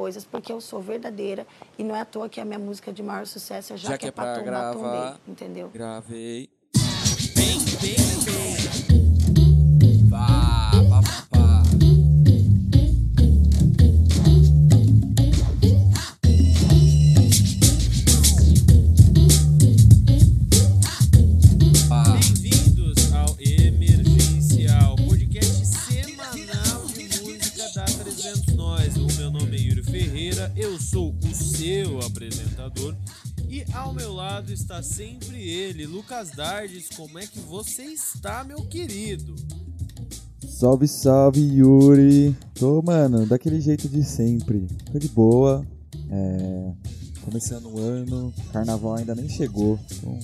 [0.00, 1.46] coisas, porque eu sou verdadeira
[1.78, 3.98] e não é à toa que a minha música de maior sucesso é Já, Já
[3.98, 5.68] que, é pra, tombar, gravar, tombei, entendeu?
[5.68, 6.48] Gravei.
[34.70, 36.90] Está sempre ele, Lucas Dardes.
[36.90, 39.34] Como é que você está, meu querido?
[40.48, 42.36] Salve, salve, Yuri.
[42.54, 44.68] Tô, mano, daquele jeito de sempre.
[44.92, 45.66] Tô de boa.
[46.08, 46.72] É...
[47.22, 49.76] Começando o ano, carnaval ainda nem chegou.
[49.90, 50.16] Então,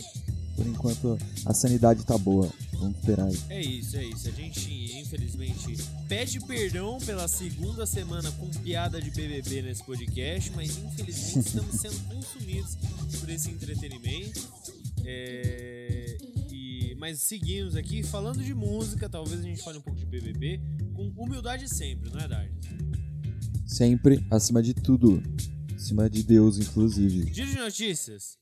[0.57, 2.51] por enquanto, a sanidade tá boa.
[2.73, 3.39] Vamos esperar aí.
[3.51, 4.29] É isso, é isso.
[4.29, 5.77] A gente, infelizmente,
[6.09, 12.01] pede perdão pela segunda semana com piada de BBB nesse podcast, mas infelizmente estamos sendo
[12.09, 12.77] consumidos
[13.21, 14.41] por esse entretenimento.
[15.05, 16.17] É,
[16.51, 20.61] e, mas seguimos aqui falando de música, talvez a gente fale um pouco de BBB,
[20.95, 22.57] com humildade sempre, não é, Dardes?
[23.67, 25.23] Sempre acima de tudo.
[25.75, 27.33] Acima de Deus, inclusive.
[27.33, 28.39] Giro de notícias.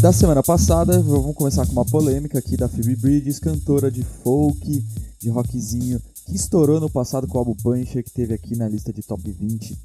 [0.00, 4.84] Da semana passada, vamos começar com uma polêmica aqui da Phoebe Bridges, cantora de folk,
[5.18, 8.92] de rockzinho, que estourou no passado com o álbum Puncher, que teve aqui na lista
[8.92, 9.76] de top 20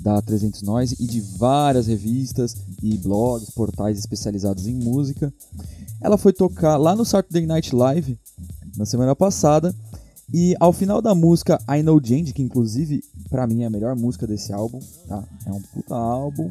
[0.00, 5.32] da 300 Noise e de várias revistas e blogs, portais especializados em música.
[6.00, 8.18] Ela foi tocar lá no Saturday Night Live
[8.76, 9.72] na semana passada
[10.34, 13.94] e ao final da música I Know Change, que inclusive pra mim é a melhor
[13.94, 15.22] música desse álbum, tá?
[15.46, 16.50] É um puta álbum,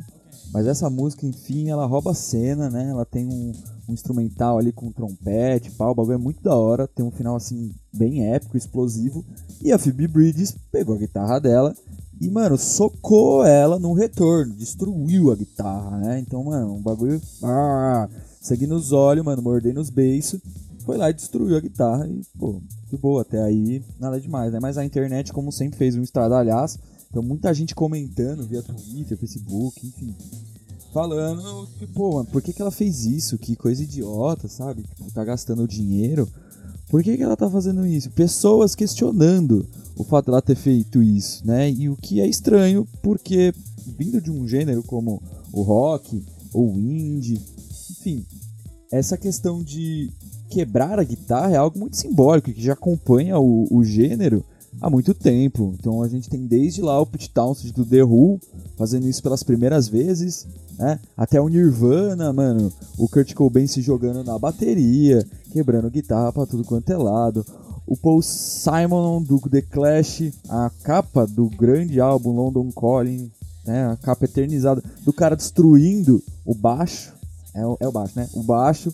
[0.52, 2.90] mas essa música, enfim, ela rouba a cena, né?
[2.90, 3.52] Ela tem um,
[3.88, 7.36] um instrumental ali com trompete, pau, o bagulho é muito da hora, tem um final
[7.36, 9.24] assim bem épico, explosivo.
[9.62, 11.76] E a Phoebe Bridges pegou a guitarra dela
[12.22, 16.20] e, mano, socou ela no retorno, destruiu a guitarra, né?
[16.20, 17.22] Então, mano, um bagulho.
[17.42, 18.10] Ah,
[18.42, 20.42] segui nos olhos, mano, mordei nos beiços.
[20.86, 24.60] Foi lá e destruiu a guitarra e, pô, que boa, até aí nada demais, né?
[24.60, 26.80] Mas a internet, como sempre, fez um estradalhaço.
[27.10, 30.16] Então, muita gente comentando via Twitter, Facebook, enfim.
[30.94, 33.38] Falando, que, pô, mano, por que, que ela fez isso?
[33.38, 34.84] Que coisa idiota, sabe?
[34.84, 36.28] Tipo, tá gastando dinheiro.
[36.90, 38.10] Por que, que ela tá fazendo isso?
[38.12, 41.70] Pessoas questionando o fato dela ter feito isso, né?
[41.70, 43.54] E o que é estranho, porque
[43.98, 45.22] vindo de um gênero como
[45.52, 47.40] o rock ou o indie,
[47.92, 48.26] enfim,
[48.92, 50.12] essa questão de
[50.50, 54.44] quebrar a guitarra é algo muito simbólico, que já acompanha o, o gênero
[54.82, 55.76] há muito tempo.
[55.78, 58.40] Então a gente tem desde lá o Pete Townsend do The Who
[58.78, 60.48] fazendo isso pelas primeiras vezes,
[60.78, 61.00] né?
[61.18, 66.64] Até o Nirvana, mano, o Kurt Cobain se jogando na bateria, quebrando guitarra pra tudo
[66.64, 67.46] quanto é lado.
[67.86, 73.32] O Paul Simon do The Clash, a capa do grande álbum London Calling,
[73.66, 73.88] né?
[73.88, 77.14] A capa eternizada do cara destruindo o baixo.
[77.54, 78.30] É o, é o baixo, né?
[78.34, 78.94] O baixo.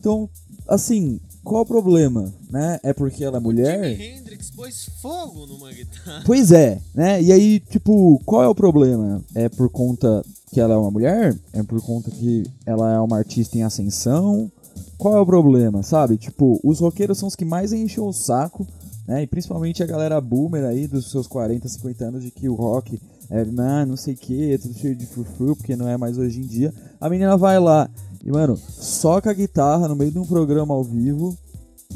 [0.00, 0.28] Então,
[0.66, 2.78] assim, qual o problema, né?
[2.82, 3.96] É porque ela é mulher?
[3.96, 6.22] Jimi Hendrix pôs fogo numa guitarra.
[6.24, 7.20] Pois é, né?
[7.22, 9.22] E aí, tipo, qual é o problema?
[9.34, 11.36] É por conta que ela é uma mulher?
[11.52, 14.50] É por conta que ela é uma artista em ascensão?
[14.96, 16.16] Qual é o problema, sabe?
[16.16, 18.66] Tipo, os roqueiros são os que mais enchem o saco,
[19.06, 19.22] né?
[19.22, 23.00] E principalmente a galera boomer aí dos seus 40, 50 anos de que o rock
[23.32, 26.38] é, não sei o que, é tudo cheio de frufru, porque não é mais hoje
[26.38, 26.72] em dia.
[27.00, 27.88] A menina vai lá
[28.22, 31.36] e, mano, soca a guitarra no meio de um programa ao vivo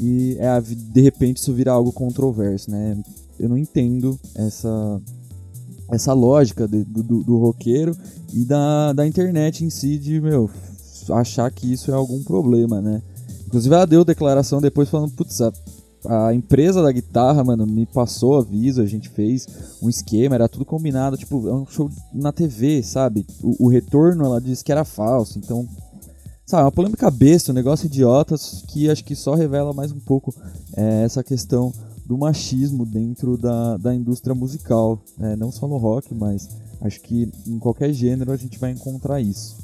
[0.01, 2.97] e é, de repente isso vira algo controverso, né?
[3.39, 4.99] Eu não entendo essa
[5.89, 7.95] essa lógica de, do, do, do roqueiro
[8.33, 10.49] e da, da internet em si de, meu,
[11.11, 13.01] achar que isso é algum problema, né?
[13.45, 15.39] Inclusive ela deu declaração depois falando, putz,
[16.07, 19.47] a, empresa da guitarra, mano, me passou aviso, a gente fez
[19.81, 23.25] um esquema, era tudo combinado, tipo, é um show na TV, sabe?
[23.41, 25.67] O, o retorno ela disse que era falso, então
[26.45, 28.35] sabe, uma polêmica besta, um negócio idiota
[28.67, 30.33] que acho que só revela mais um pouco
[30.75, 31.73] é, essa questão
[32.05, 35.35] do machismo dentro da, da indústria musical, né?
[35.35, 36.47] não só no rock, mas
[36.79, 39.57] acho que em qualquer gênero a gente vai encontrar isso.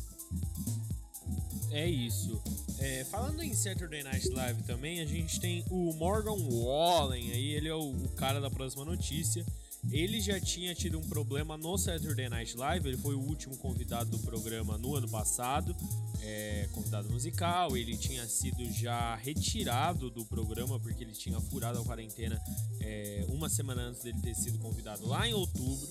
[1.71, 2.39] É isso.
[2.83, 7.69] É, falando em Saturday Night Live também, a gente tem o Morgan Wallen aí, ele
[7.69, 9.45] é o, o cara da próxima notícia.
[9.91, 14.09] Ele já tinha tido um problema no Saturday Night Live, ele foi o último convidado
[14.09, 15.75] do programa no ano passado,
[16.21, 17.75] é, convidado musical.
[17.77, 22.41] Ele tinha sido já retirado do programa porque ele tinha furado a quarentena
[22.79, 25.87] é, uma semana antes dele ter sido convidado lá em outubro.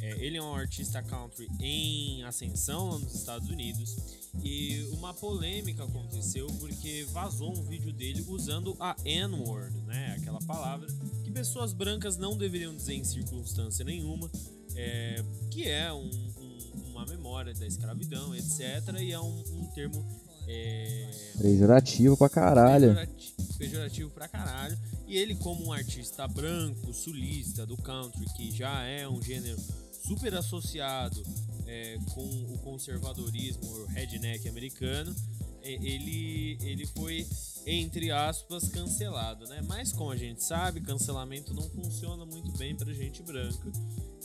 [0.00, 3.96] É, ele é um artista country em ascensão nos Estados Unidos.
[4.42, 10.16] E uma polêmica aconteceu porque vazou um vídeo dele usando a N-word, né?
[10.18, 10.86] Aquela palavra
[11.28, 14.30] que pessoas brancas não deveriam dizer em circunstância nenhuma,
[14.74, 16.08] é, que é um,
[16.38, 18.60] um, uma memória da escravidão, etc.
[19.00, 20.04] E é um, um termo
[20.48, 21.10] é,
[21.40, 22.88] Pejorativo pra caralho.
[22.94, 24.78] pejorati- pejorativo pra caralho.
[25.06, 29.58] E ele, como um artista branco, sulista do country, que já é um gênero
[30.06, 31.22] super associado
[31.66, 35.14] é, com o conservadorismo, o redneck americano,
[35.62, 37.26] ele, ele foi,
[37.66, 39.62] entre aspas, cancelado, né?
[39.66, 43.70] Mas como a gente sabe, cancelamento não funciona muito bem pra gente branca.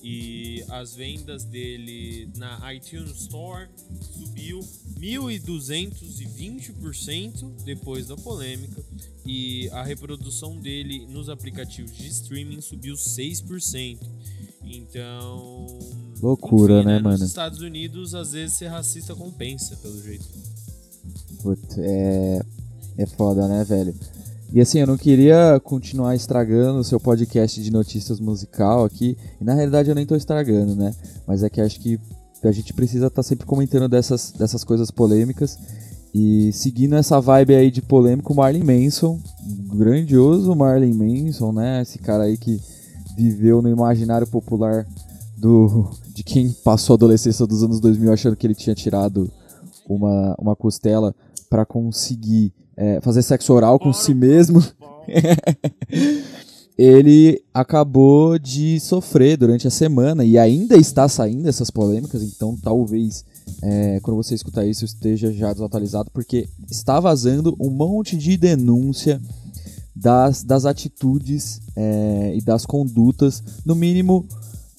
[0.02, 3.70] E as vendas dele na iTunes Store
[4.02, 4.60] subiu
[5.00, 8.84] 1.220% depois da polêmica
[9.26, 14.00] e a reprodução dele nos aplicativos de streaming subiu 6%.
[14.66, 15.68] Então,
[16.22, 17.26] Loucura, enfim, né, Nos mano?
[17.26, 20.26] Estados Unidos, às vezes ser racista compensa, pelo jeito.
[21.44, 22.42] Putz, é,
[22.98, 23.94] é foda, né, velho?
[24.54, 29.18] E assim, eu não queria continuar estragando o seu podcast de notícias musical aqui.
[29.42, 30.94] E na realidade eu nem tô estragando, né?
[31.28, 32.00] Mas é que acho que
[32.44, 35.58] a gente precisa estar sempre comentando dessas, dessas coisas polêmicas.
[36.14, 39.20] E seguindo essa vibe aí de polêmico, Marlon Manson,
[39.76, 41.82] grandioso Marlon Manson, né?
[41.82, 42.62] Esse cara aí que
[43.18, 44.86] viveu no imaginário popular
[45.36, 49.32] do de quem passou a adolescência dos anos 2000 achando que ele tinha tirado
[49.90, 51.16] uma, uma costela
[51.54, 54.60] para conseguir é, fazer sexo oral com si mesmo,
[56.76, 63.24] ele acabou de sofrer durante a semana e ainda está saindo essas polêmicas, então talvez
[63.62, 69.22] é, quando você escutar isso esteja já desatualizado, porque está vazando um monte de denúncia
[69.96, 74.26] das, das atitudes é, e das condutas, no mínimo,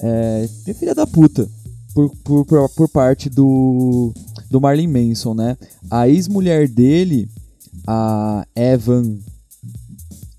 [0.01, 1.49] é, de filha da puta,
[1.95, 4.13] por, por, por, por parte do,
[4.55, 5.57] do Marlon Manson, né?
[5.91, 7.29] A ex-mulher dele,
[7.85, 9.19] a Evan.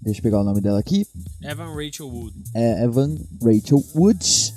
[0.01, 1.05] Deixa eu pegar o nome dela aqui.
[1.41, 2.33] Evan Rachel Wood.
[2.53, 4.53] É Evan Rachel Wood.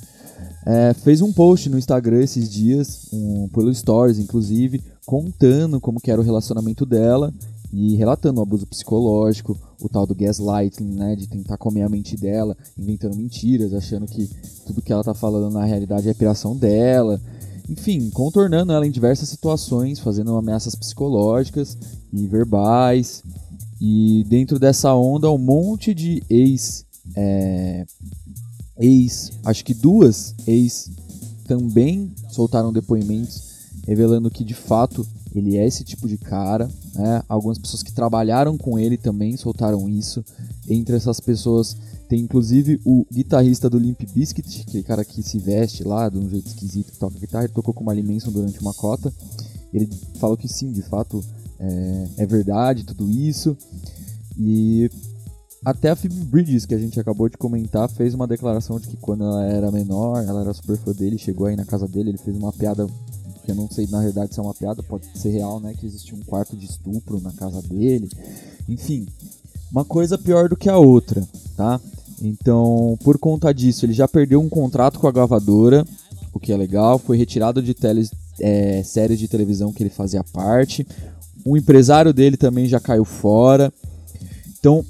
[0.64, 6.10] é, fez um post no Instagram esses dias, um, pelo Stories inclusive, contando como que
[6.10, 7.34] era o relacionamento dela
[7.72, 12.16] e relatando o abuso psicológico, o tal do gaslighting, né, de tentar comer a mente
[12.16, 14.30] dela, inventando mentiras, achando que
[14.66, 17.20] tudo que ela tá falando na realidade é a piração dela.
[17.68, 21.76] Enfim, contornando ela em diversas situações, fazendo ameaças psicológicas
[22.12, 23.22] e verbais.
[23.80, 26.84] E dentro dessa onda, um monte de ex
[27.14, 27.84] é,
[28.78, 30.90] ex, acho que duas ex
[31.46, 33.48] também soltaram depoimentos
[33.88, 36.68] revelando que de fato ele é esse tipo de cara.
[36.94, 37.22] Né?
[37.26, 40.22] Algumas pessoas que trabalharam com ele também soltaram isso.
[40.68, 41.74] Entre essas pessoas
[42.08, 46.28] tem inclusive o guitarrista do Limp Bizkit, aquele cara que se veste lá de um
[46.28, 49.12] jeito esquisito que toca guitarra, ele tocou com Marley Manson durante uma cota.
[49.72, 49.88] Ele
[50.18, 51.22] falou que sim, de fato
[51.60, 53.56] é, é verdade tudo isso.
[54.38, 54.90] E
[55.64, 58.96] até a Phoebe Bridges, que a gente acabou de comentar, fez uma declaração de que
[58.96, 62.18] quando ela era menor, ela era super fã dele, chegou aí na casa dele, ele
[62.18, 62.86] fez uma piada
[63.44, 65.74] que eu não sei na verdade se é uma piada, pode ser real, né?
[65.74, 68.08] Que existia um quarto de estupro na casa dele.
[68.68, 69.06] Enfim,
[69.70, 71.26] uma coisa pior do que a outra,
[71.56, 71.80] tá?
[72.22, 75.84] Então, por conta disso, ele já perdeu um contrato com a gravadora,
[76.32, 78.10] o que é legal, foi retirado de teles,
[78.40, 80.86] é, séries de televisão que ele fazia parte.
[81.44, 83.72] O empresário dele também já caiu fora.
[84.58, 84.84] Então,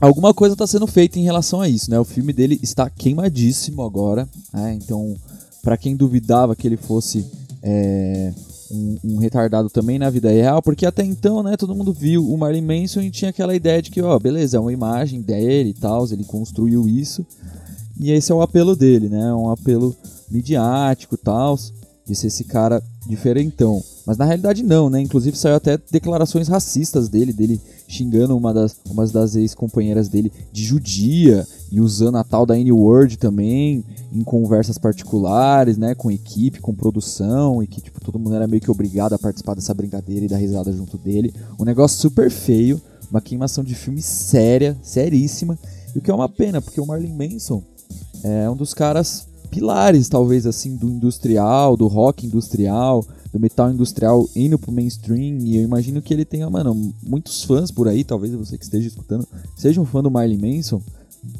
[0.00, 1.98] alguma coisa está sendo feita em relação a isso, né?
[1.98, 4.74] O filme dele está queimadíssimo agora, né?
[4.74, 5.16] Então,
[5.62, 7.26] para quem duvidava que ele fosse
[7.62, 8.32] é,
[8.70, 12.36] um, um, retardado também na vida real, porque até então, né, todo mundo viu o
[12.36, 15.74] Marlon Manson e tinha aquela ideia de que, ó, beleza, é uma imagem dele e
[15.74, 17.24] tal, ele construiu isso,
[17.98, 19.32] e esse é o apelo dele, né?
[19.32, 19.96] Um apelo
[20.30, 21.58] midiático e tal,
[22.06, 23.82] de ser esse cara diferentão.
[24.06, 25.00] Mas na realidade não, né?
[25.00, 30.64] Inclusive saiu até declarações racistas dele, dele xingando uma das, uma das ex-companheiras dele de
[30.64, 35.94] judia e usando a tal da N-word também em conversas particulares, né?
[35.94, 39.54] Com equipe, com produção e que tipo, todo mundo era meio que obrigado a participar
[39.54, 41.34] dessa brincadeira e dar risada junto dele.
[41.58, 45.58] Um negócio super feio, uma queimação de filme séria, seríssima.
[45.94, 47.62] E o que é uma pena, porque o Marlon Manson
[48.22, 53.04] é um dos caras pilares, talvez assim, do industrial, do rock industrial,
[53.36, 55.38] do metal industrial indo pro mainstream.
[55.40, 58.88] E eu imagino que ele tenha, mano, muitos fãs por aí, talvez você que esteja
[58.88, 60.80] escutando, seja um fã do Marley Manson.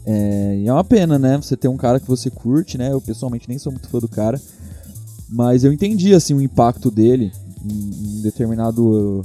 [0.05, 1.37] É, e é uma pena, né?
[1.37, 2.93] Você ter um cara que você curte, né?
[2.93, 4.41] Eu pessoalmente nem sou muito fã do cara.
[5.29, 7.33] Mas eu entendi, assim, o impacto dele
[7.65, 9.25] em, em determinado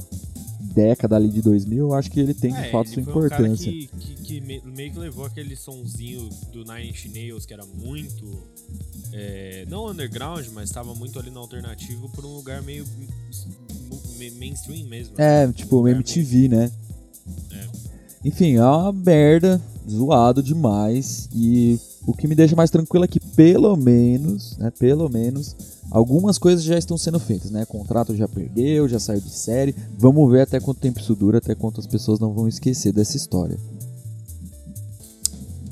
[0.72, 1.78] década ali de 2000.
[1.78, 3.38] Eu acho que ele tem, de É, fato, sua um importância.
[3.40, 7.52] cara que, que, que me- meio que levou aquele sonzinho do Nine Inch Nails, que
[7.54, 8.42] era muito.
[9.12, 12.84] é, não underground, mas estava muito ali no alternativo, por um lugar meio
[14.38, 15.14] mainstream mesmo.
[15.18, 16.70] É, Um tipo, lugar MTV, né?
[17.50, 17.66] É.
[18.24, 21.28] Enfim, é uma merda, zoado demais.
[21.34, 25.56] E o que me deixa mais tranquilo é que pelo menos, né, pelo menos,
[25.90, 27.64] algumas coisas já estão sendo feitas, né?
[27.64, 29.74] Contrato já perdeu, já saiu de série.
[29.98, 33.58] Vamos ver até quanto tempo isso dura, até quantas pessoas não vão esquecer dessa história.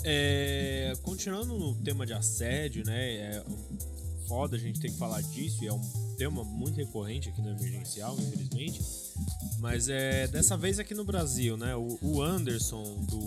[0.05, 3.15] É, continuando no tema de assédio, né?
[3.15, 3.45] É
[4.31, 5.81] foda a gente ter que falar disso, e é um
[6.17, 8.81] tema muito recorrente aqui no emergencial, infelizmente.
[9.59, 11.75] Mas é dessa vez aqui no Brasil, né?
[11.75, 13.19] O, o Anderson do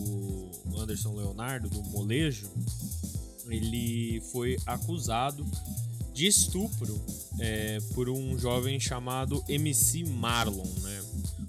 [0.72, 2.50] o Anderson Leonardo do Molejo,
[3.50, 5.45] ele foi acusado
[6.13, 7.01] de estupro
[7.39, 11.03] é, por um jovem chamado MC Marlon, né?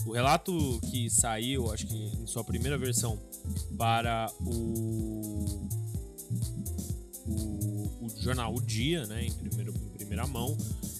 [0.07, 3.19] O relato que saiu, acho que em sua primeira versão,
[3.77, 5.67] para o,
[7.27, 10.57] o, o jornal O Dia, né, em, primeiro, em primeira mão,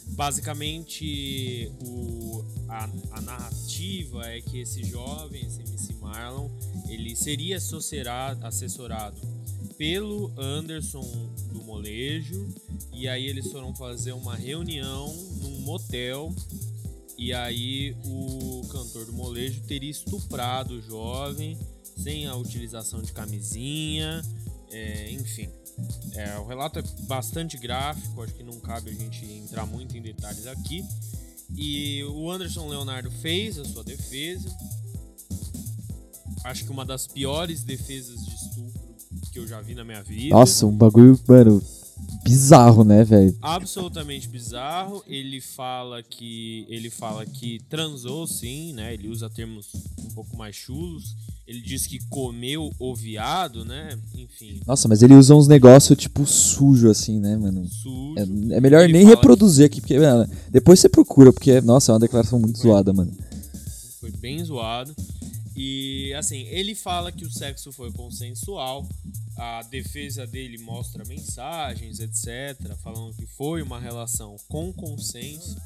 [0.09, 6.49] basicamente o, a, a, narrativa é que esse jovem, esse MC Marlon,
[6.89, 9.21] ele seria assessorado,
[9.77, 11.03] pelo Anderson
[11.53, 12.49] do Molejo
[12.93, 16.35] e aí eles foram fazer uma reunião num motel
[17.17, 21.59] e aí o cantor do molejo teria estuprado o jovem
[21.97, 24.21] sem a utilização de camisinha,
[24.71, 25.49] é, enfim.
[26.13, 30.03] É, o relato é bastante gráfico, acho que não cabe a gente entrar muito em
[30.03, 30.85] detalhes aqui.
[31.57, 34.55] E o Anderson Leonardo fez a sua defesa.
[36.45, 38.34] Acho que uma das piores defesas de
[39.35, 40.33] que eu já vi na minha vida.
[40.33, 41.61] Nossa, um bagulho, mano,
[42.23, 43.37] bizarro, né, velho?
[43.43, 45.03] Absolutamente bizarro.
[45.09, 48.95] Ele fala que ele fala que transou sim, né?
[48.95, 51.17] Ele usa termos um pouco mais chulos.
[51.49, 53.99] Ele diz que comeu o viado, né?
[54.15, 54.61] Enfim.
[54.65, 57.67] Nossa, mas ele usa uns negócios tipo sujo assim, né, mano?
[57.67, 58.15] Sujo.
[58.17, 61.93] É, é melhor Ele nem reproduzir aqui, porque, mano, depois você procura, porque, nossa, é
[61.93, 63.13] uma declaração muito zoada, mano.
[64.01, 64.95] foi bem zoado.
[65.57, 68.89] E assim, ele fala que o sexo foi consensual.
[69.37, 75.57] A defesa dele mostra mensagens, etc., falando que foi uma relação com consenso.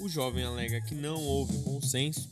[0.00, 2.28] O jovem alega que não houve consenso.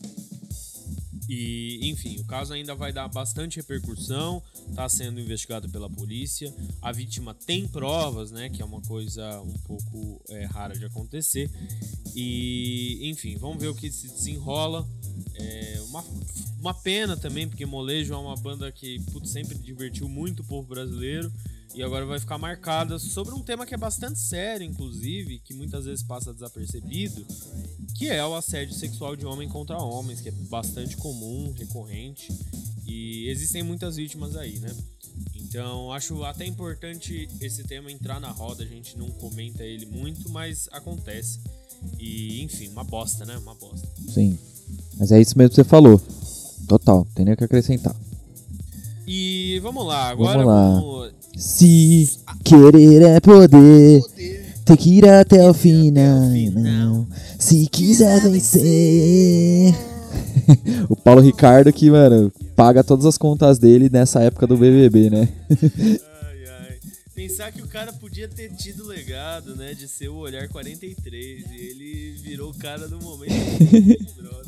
[1.29, 6.55] E, enfim, o caso ainda vai dar bastante repercussão, está sendo investigado pela polícia.
[6.83, 8.51] A vítima tem provas, né?
[8.51, 11.51] Que é uma coisa um pouco é, rara de acontecer.
[12.15, 14.87] E, enfim, vamos ver o que se desenrola.
[15.35, 16.05] É uma,
[16.61, 20.69] uma pena também, porque Molejo é uma banda que putz, sempre divertiu muito o povo
[20.69, 21.33] brasileiro.
[21.75, 25.87] E agora vai ficar marcada sobre um tema que é bastante sério, inclusive, que muitas
[25.87, 27.27] vezes passa desapercebido,
[27.97, 32.33] que é o assédio sexual de homem contra homens, que é bastante comum, recorrente,
[32.87, 34.73] e existem muitas vítimas aí, né?
[35.35, 40.29] Então, acho até importante esse tema entrar na roda, a gente não comenta ele muito,
[40.29, 41.41] mas acontece.
[41.99, 43.37] E, enfim, uma bosta, né?
[43.37, 43.89] Uma bosta.
[44.13, 44.39] Sim.
[44.99, 46.01] Mas é isso mesmo que você falou.
[46.69, 47.95] Total, tem nem o que acrescentar.
[49.07, 50.81] E vamos lá, agora Vamos lá.
[50.81, 51.13] vamos.
[51.37, 52.11] Se
[52.45, 54.01] querer é poder,
[54.65, 56.31] tem que ir até o final.
[56.31, 57.07] final.
[57.39, 59.75] Se quiser vencer.
[60.89, 65.29] o Paulo Ricardo que, mano, paga todas as contas dele nessa época do BBB, né?
[65.51, 66.79] Ai, ai.
[67.15, 69.75] Pensar que o cara podia ter tido o legado, né?
[69.75, 73.35] De ser o Olhar 43 e ele virou o cara do momento.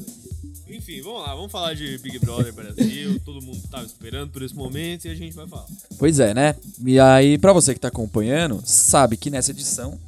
[0.88, 3.18] Enfim, vamos lá, vamos falar de Big Brother Brasil.
[3.26, 5.66] Todo mundo tava esperando por esse momento e a gente vai falar.
[5.98, 6.54] Pois é, né?
[6.84, 9.98] E aí, pra você que tá acompanhando, sabe que nessa edição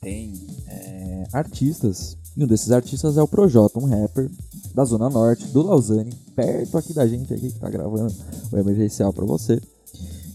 [0.00, 0.34] tem
[0.66, 2.16] é, artistas.
[2.36, 4.28] E um desses artistas é o Projota, um rapper
[4.74, 8.12] da Zona Norte, do Lausanne, perto aqui da gente aqui que tá gravando
[8.50, 9.62] o emergencial pra você.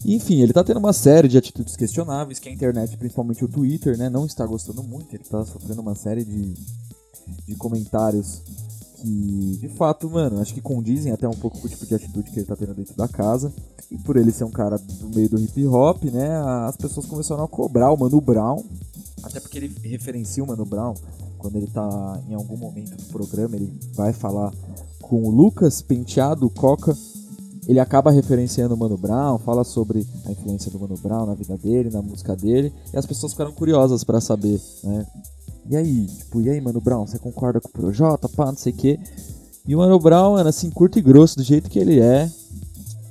[0.02, 3.98] Enfim, ele tá tendo uma série de atitudes questionáveis que a internet, principalmente o Twitter,
[3.98, 5.14] né, não está gostando muito.
[5.14, 6.54] Ele tá sofrendo uma série de,
[7.46, 8.40] de comentários
[9.04, 12.30] que, de fato, mano, acho que condizem até um pouco com o tipo de atitude
[12.30, 13.52] que ele tá tendo dentro da casa.
[13.90, 16.30] E por ele ser um cara do meio do hip hop, né,
[16.66, 18.64] as pessoas começaram a cobrar o Mano Brown.
[19.22, 20.94] Até porque ele referencia o Mano Brown
[21.38, 24.50] quando ele tá em algum momento do programa, ele vai falar
[25.02, 26.96] com o Lucas Penteado Coca.
[27.68, 31.56] Ele acaba referenciando o Mano Brown, fala sobre a influência do Mano Brown na vida
[31.56, 35.06] dele, na música dele, e as pessoas ficaram curiosas pra saber, né?
[35.68, 38.72] E aí, tipo, e aí, Mano Brown, você concorda com o Projota, pá, não sei
[38.72, 39.00] o quê?
[39.66, 42.30] E o Mano Brown, mano, assim, curto e grosso, do jeito que ele é.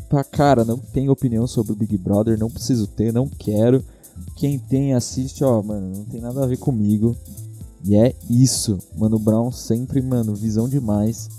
[0.10, 3.84] Pá, cara, não tenho opinião sobre o Big Brother, não preciso ter, não quero.
[4.36, 7.16] Quem tem, assiste, ó, mano, não tem nada a ver comigo.
[7.84, 8.78] E é isso.
[8.96, 11.30] Mano Brown sempre, mano, visão demais.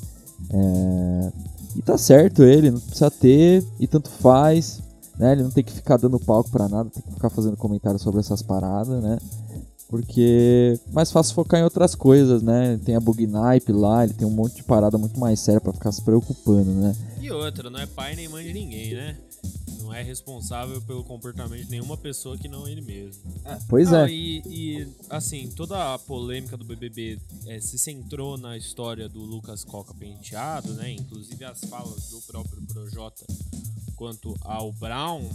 [0.51, 1.33] É...
[1.77, 4.81] E tá certo ele, não precisa ter, e tanto faz.
[5.19, 5.33] Né?
[5.33, 8.21] Ele não tem que ficar dando palco pra nada, tem que ficar fazendo comentário sobre
[8.21, 9.19] essas paradas, né?
[9.89, 12.81] Porque é mais fácil focar em outras coisas, né?
[12.85, 15.93] Tem a Bugnipe lá, ele tem um monte de parada muito mais séria pra ficar
[15.93, 16.95] se preocupando, né?
[17.21, 19.17] E outra, não é pai nem mãe de ninguém, né?
[19.81, 23.23] Não é responsável pelo comportamento de nenhuma pessoa que não ele mesmo.
[23.69, 24.11] Pois Não, é.
[24.11, 29.63] E, e, assim, toda a polêmica do BBB eh, se centrou na história do Lucas
[29.63, 30.91] Coca penteado, né?
[30.91, 33.27] Inclusive as falas do próprio Projota
[33.95, 35.29] quanto ao Brown.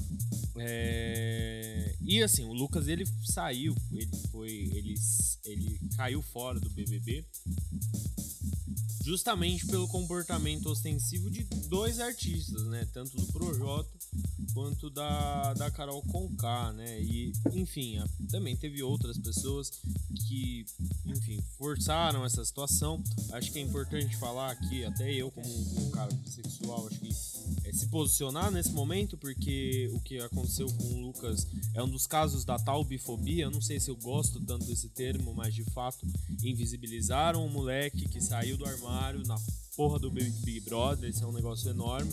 [0.59, 4.95] É, E assim, o Lucas ele saiu, ele foi, ele,
[5.45, 7.25] ele caiu fora do BBB
[9.03, 12.87] justamente pelo comportamento ostensivo de dois artistas, né?
[12.93, 13.89] Tanto do Projota
[14.53, 17.01] quanto da, da Carol Conká, né?
[17.01, 19.71] E, enfim, a- também teve outras pessoas
[20.27, 20.65] que,
[21.05, 23.01] enfim, forçaram essa situação.
[23.31, 27.09] Acho que é importante falar aqui, até eu como um, cara bissexual, acho que
[27.67, 32.05] é, se posicionar nesse momento, porque o que aconteceu com o Lucas é um dos
[32.07, 33.49] casos da tal bifobia.
[33.49, 36.05] Não sei se eu gosto tanto desse termo, mas de fato
[36.43, 39.35] invisibilizaram um moleque que saiu do armário na
[39.75, 41.09] porra do Big Brother.
[41.09, 42.11] Esse é um negócio enorme.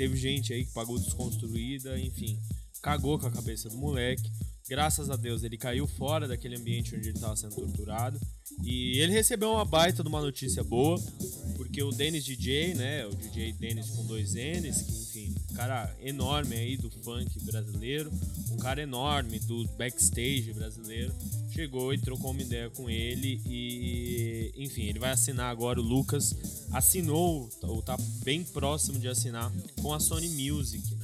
[0.00, 2.38] Teve gente aí que pagou desconstruída, enfim,
[2.80, 4.32] cagou com a cabeça do moleque.
[4.70, 8.20] Graças a Deus ele caiu fora daquele ambiente onde ele estava sendo torturado.
[8.62, 10.96] E ele recebeu uma baita de uma notícia boa,
[11.56, 15.92] porque o Dennis DJ, né, o DJ Dennis com dois N's, que enfim, um cara
[16.00, 18.12] enorme aí do funk brasileiro,
[18.52, 21.12] um cara enorme do backstage brasileiro,
[21.50, 26.32] chegou e trocou uma ideia com ele e, enfim, ele vai assinar agora o Lucas,
[26.72, 30.96] assinou, ou tá bem próximo de assinar com a Sony Music?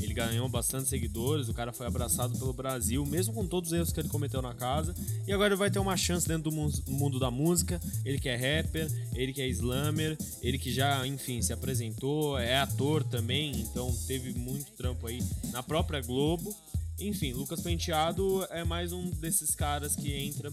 [0.00, 3.92] Ele ganhou bastante seguidores, o cara foi abraçado pelo Brasil, mesmo com todos os erros
[3.92, 4.94] que ele cometeu na casa.
[5.26, 7.80] E agora ele vai ter uma chance dentro do mu- mundo da música.
[8.04, 12.56] Ele que é rapper, ele que é slammer, ele que já, enfim, se apresentou, é
[12.58, 15.22] ator também, então teve muito trampo aí
[15.52, 16.54] na própria Globo.
[16.98, 20.52] Enfim, Lucas Penteado é mais um desses caras que entra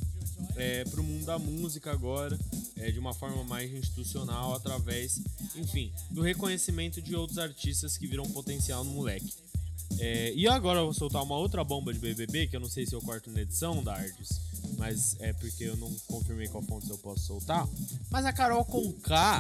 [0.56, 2.38] é, pro mundo da música agora,
[2.76, 5.22] é, de uma forma mais institucional, através,
[5.56, 9.34] enfim, do reconhecimento de outros artistas que viram potencial no moleque.
[10.00, 12.86] É, e agora eu vou soltar uma outra bomba de BBB, que eu não sei
[12.86, 14.30] se eu corto na edição, Dardes,
[14.78, 17.68] mas é porque eu não confirmei qual fonte eu posso soltar.
[18.10, 19.40] Mas a Carol Conká,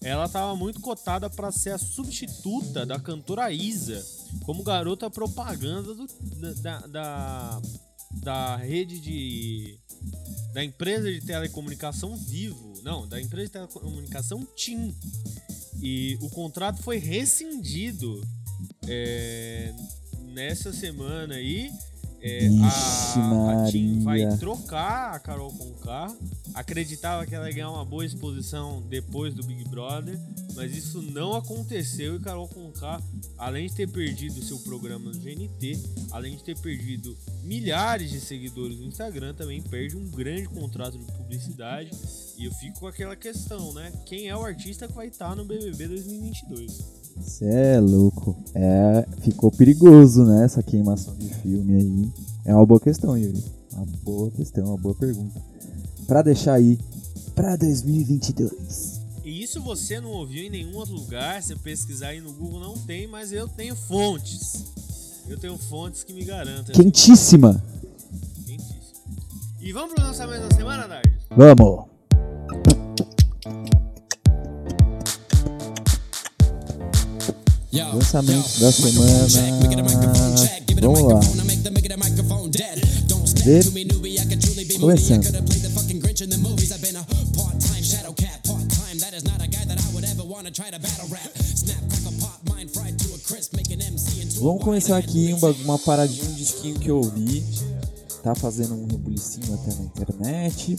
[0.00, 4.04] ela tava muito cotada pra ser a substituta da cantora Isa,
[4.44, 6.08] como garota propaganda do-
[6.62, 7.60] da, da,
[8.10, 9.78] da rede de.
[10.52, 12.80] da empresa de telecomunicação Vivo.
[12.82, 14.94] Não, da empresa de telecomunicação TIM.
[15.82, 18.20] E o contrato foi rescindido
[18.86, 19.72] é,
[20.32, 21.70] nessa semana aí.
[22.22, 26.14] É, Ixi, a, a TIM vai trocar a Carol Conká.
[26.52, 30.18] Acreditava que ela ia ganhar uma boa exposição depois do Big Brother,
[30.54, 33.00] mas isso não aconteceu e Carol Conká,
[33.38, 35.78] além de ter perdido seu programa no GNT,
[36.10, 41.04] além de ter perdido milhares de seguidores no Instagram, também perde um grande contrato de
[41.12, 41.90] publicidade.
[42.36, 43.92] E eu fico com aquela questão, né?
[44.04, 46.99] Quem é o artista que vai estar no BBB 2022?
[47.16, 48.36] Você é louco.
[48.54, 50.44] É, ficou perigoso, né?
[50.44, 52.10] Essa queimação de filme aí.
[52.44, 53.42] É uma boa questão, Yuri.
[53.72, 55.40] Uma boa questão, uma boa pergunta.
[56.06, 56.78] Pra deixar aí
[57.34, 59.00] pra 2022.
[59.24, 62.74] E isso você não ouviu em nenhum outro lugar, você pesquisar aí no Google não
[62.74, 64.64] tem, mas eu tenho fontes.
[65.28, 66.74] Eu tenho fontes que me garantem.
[66.74, 67.62] Quentíssima.
[68.44, 68.80] Quentíssimo.
[69.60, 71.12] E vamos pro lançamento da semana, Dardes?
[71.30, 71.84] Vamos.
[77.72, 79.26] Lançamento da semana.
[80.80, 81.20] Vamos lá.
[83.44, 83.60] Vê.
[84.78, 85.24] Começando.
[94.40, 97.44] Vamos começar aqui uma, uma paradinha, um disquinho que eu ouvi.
[98.22, 100.76] Tá fazendo um rebulicinho até na internet.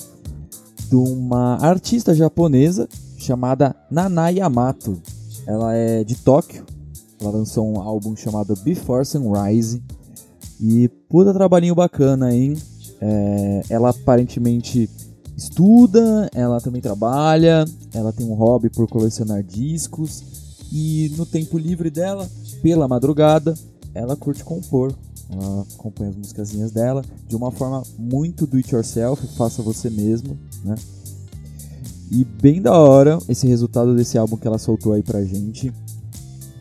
[0.89, 5.01] De uma artista japonesa chamada Nana Yamato.
[5.47, 6.65] Ela é de Tóquio.
[7.22, 9.82] Ela lançou um álbum chamado Before Sunrise.
[10.60, 12.58] E puta trabalhinho bacana, hein?
[13.00, 14.90] É, ela aparentemente
[15.38, 20.24] estuda, ela também trabalha, ela tem um hobby por colecionar discos.
[20.72, 22.28] E no tempo livre dela,
[22.62, 23.54] pela madrugada,
[23.94, 24.94] ela curte compor.
[25.30, 30.38] Ela compõe as musicazinhas dela de uma forma muito do it yourself, faça você mesmo,
[30.64, 30.76] né?
[32.12, 35.72] E bem da hora esse resultado desse álbum que ela soltou aí pra gente.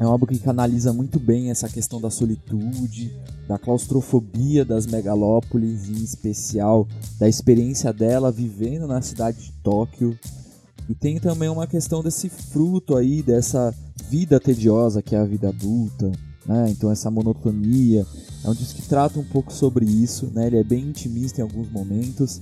[0.01, 3.15] É um álbum que canaliza muito bem essa questão da solitude,
[3.47, 10.19] da claustrofobia das megalópolis, em especial da experiência dela vivendo na cidade de Tóquio.
[10.89, 13.75] E tem também uma questão desse fruto aí, dessa
[14.09, 16.11] vida tediosa que é a vida adulta,
[16.47, 16.71] né?
[16.71, 18.07] Então essa monotonia.
[18.43, 20.47] É um disco que trata um pouco sobre isso, né?
[20.47, 22.41] Ele é bem intimista em alguns momentos,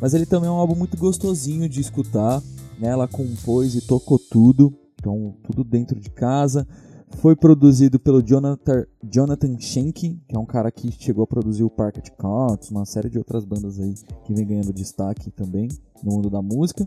[0.00, 2.42] mas ele também é um álbum muito gostosinho de escutar,
[2.80, 2.88] né?
[2.88, 6.66] Ela compôs e tocou tudo, então tudo dentro de casa.
[7.12, 11.70] Foi produzido pelo Jonathan, Jonathan Schenck, que é um cara que chegou a produzir o
[11.70, 15.68] Parket Counts, uma série de outras bandas aí que vem ganhando destaque também
[16.02, 16.86] no mundo da música.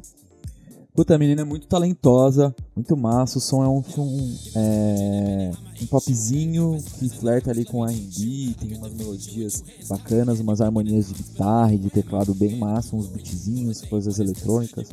[0.93, 3.37] Puta, a menina é muito talentosa, muito massa.
[3.37, 4.07] O som é um som
[4.55, 11.13] é, um popzinho que flerta ali com R&B, tem umas melodias bacanas, umas harmonias de
[11.13, 14.89] guitarra e de teclado bem massa, uns beatzinhos, coisas eletrônicas.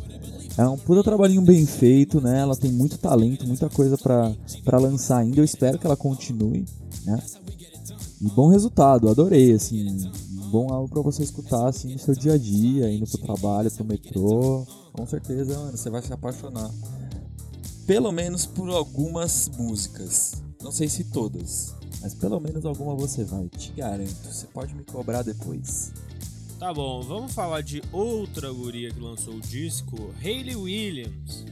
[0.56, 2.40] É um puta trabalhinho bem feito, né?
[2.40, 5.40] Ela tem muito talento, muita coisa para lançar ainda.
[5.40, 6.64] Eu espero que ela continue,
[7.04, 7.20] né?
[8.20, 10.10] E bom resultado, adorei, assim.
[10.50, 13.84] Bom algo para você escutar assim no seu dia a dia, indo pro trabalho, pro
[13.84, 14.64] metrô.
[14.96, 16.70] Com certeza, mano, você vai se apaixonar.
[17.86, 20.42] Pelo menos por algumas músicas.
[20.62, 24.24] Não sei se todas, mas pelo menos alguma você vai, te garanto.
[24.24, 25.92] Você pode me cobrar depois.
[26.58, 31.44] Tá bom, vamos falar de outra guria que lançou o disco, Hayley Williams.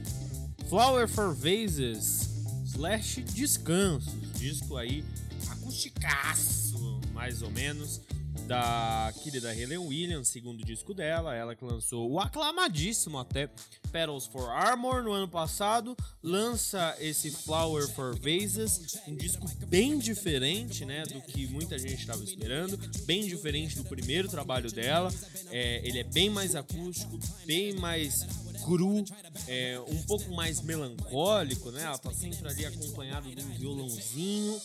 [0.67, 2.27] Flower for Vases
[2.65, 4.13] slash Descansos.
[4.33, 5.05] Disco aí
[5.51, 8.01] acusticaço, mais ou menos
[8.47, 13.49] da querida Helen Williams, segundo disco dela, ela que lançou o aclamadíssimo até
[13.91, 20.85] Petals for Armor no ano passado, lança esse Flower for Vases, um disco bem diferente,
[20.85, 25.11] né, do que muita gente estava esperando, bem diferente do primeiro trabalho dela,
[25.49, 28.27] é, ele é bem mais acústico, bem mais
[28.63, 29.03] cru,
[29.47, 34.61] é, um pouco mais melancólico, né, ela tá sempre ali acompanhada de um violãozinho,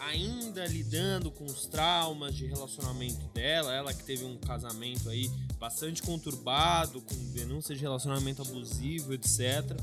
[0.00, 6.02] ainda lidando com os traumas de relacionamento dela, ela que teve um casamento aí bastante
[6.02, 9.78] conturbado, com denúncias de relacionamento abusivo, etc.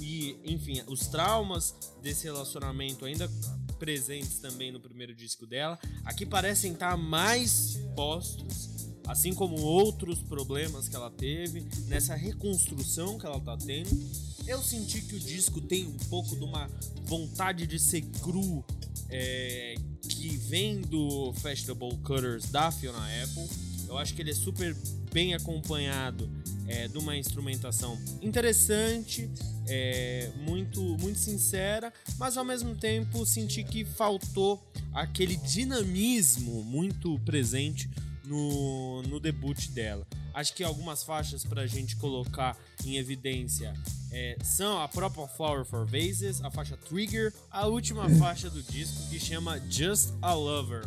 [0.00, 3.30] E, enfim, os traumas desse relacionamento ainda
[3.78, 8.73] presentes também no primeiro disco dela, aqui parecem estar mais postos,
[9.06, 13.90] assim como outros problemas que ela teve, nessa reconstrução que ela está tendo.
[14.46, 16.70] Eu senti que o disco tem um pouco de uma
[17.04, 18.64] vontade de ser cru,
[19.10, 19.74] é,
[20.08, 23.48] que vem do Festival Cutters da Fiona Apple.
[23.88, 24.74] Eu acho que ele é super
[25.12, 26.28] bem acompanhado
[26.66, 29.30] é, de uma instrumentação interessante,
[29.66, 34.62] é, muito, muito sincera, mas ao mesmo tempo senti que faltou
[34.92, 37.88] aquele dinamismo muito presente
[38.26, 40.06] no, no debut dela.
[40.32, 43.72] Acho que algumas faixas para a gente colocar em evidência
[44.10, 49.08] é, são a própria Flower for Vases, a faixa Trigger, a última faixa do disco
[49.10, 50.84] que chama Just a Lover.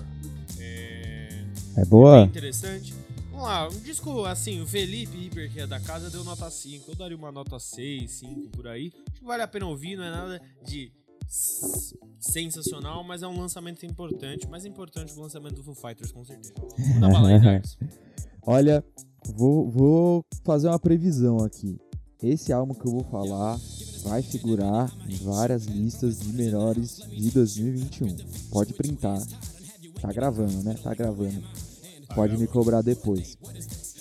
[0.60, 1.44] É,
[1.78, 2.22] é boa?
[2.22, 2.94] É interessante.
[3.30, 6.90] Vamos lá, um disco assim, o Felipe Hiper, que é da casa, deu nota 5.
[6.92, 8.92] Eu daria uma nota 6, 5 por aí.
[9.12, 10.92] Acho que vale a pena ouvir, não é nada de
[11.28, 14.48] sensacional, mas é um lançamento importante.
[14.48, 16.54] Mais importante que o lançamento do Foo Fighters, com certeza.
[17.00, 17.62] Dá bala aí,
[18.46, 18.84] Olha,
[19.36, 21.78] Vou, vou fazer uma previsão aqui.
[22.22, 23.60] Esse álbum que eu vou falar
[24.04, 28.16] vai figurar em várias listas de melhores de 2021.
[28.50, 29.22] Pode printar.
[30.02, 30.76] Tá gravando, né?
[30.82, 31.44] Tá gravando.
[32.16, 33.38] Pode me cobrar depois.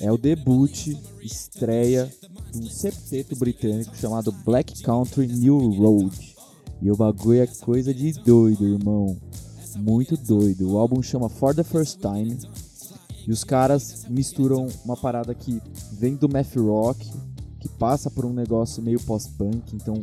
[0.01, 0.89] É o debut,
[1.23, 2.11] estreia
[2.53, 6.36] de um septeto britânico chamado Black Country New Road.
[6.81, 9.17] E o bagulho é coisa de doido, irmão.
[9.77, 10.73] Muito doido.
[10.73, 12.39] O álbum chama For the First Time
[13.27, 15.61] e os caras misturam uma parada que
[15.93, 17.11] vem do math rock,
[17.59, 20.01] que passa por um negócio meio pós-punk, então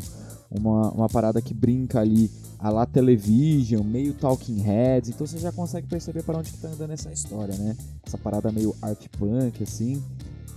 [0.52, 5.52] uma, uma parada que brinca ali a lá television, meio talking heads, então você já
[5.52, 7.76] consegue perceber para onde que tá andando essa história, né?
[8.06, 10.04] Essa parada meio art punk, assim.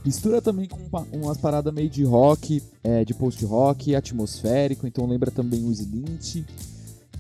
[0.06, 5.32] Mistura também com uma, umas paradas meio de rock, é, de post-rock, atmosférico, então lembra
[5.32, 6.44] também o Slint.